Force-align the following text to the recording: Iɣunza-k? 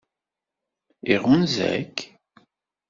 Iɣunza-k? 1.13 1.97